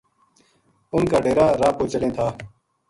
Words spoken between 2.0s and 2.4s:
تھا